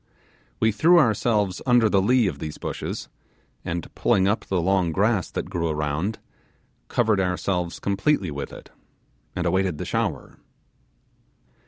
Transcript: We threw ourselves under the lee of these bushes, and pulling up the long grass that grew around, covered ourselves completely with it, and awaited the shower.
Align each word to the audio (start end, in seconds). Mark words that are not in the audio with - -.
We 0.59 0.71
threw 0.71 0.97
ourselves 0.97 1.61
under 1.67 1.87
the 1.87 2.01
lee 2.01 2.25
of 2.25 2.39
these 2.39 2.57
bushes, 2.57 3.07
and 3.63 3.93
pulling 3.93 4.27
up 4.27 4.45
the 4.45 4.59
long 4.59 4.91
grass 4.91 5.29
that 5.29 5.47
grew 5.51 5.69
around, 5.69 6.17
covered 6.87 7.19
ourselves 7.19 7.79
completely 7.79 8.31
with 8.31 8.51
it, 8.51 8.71
and 9.35 9.45
awaited 9.45 9.77
the 9.77 9.85
shower. 9.85 10.39